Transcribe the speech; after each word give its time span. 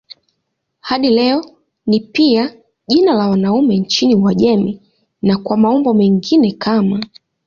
Hadi 0.79 1.09
leo 1.09 1.45
ni 1.85 1.99
pia 1.99 2.55
jina 2.87 3.13
la 3.13 3.27
wanaume 3.29 3.77
nchini 3.77 4.15
Uajemi 4.15 4.81
na 5.21 5.37
kwa 5.37 5.57
maumbo 5.57 5.93
mengine 5.93 6.51
kama 6.51 7.03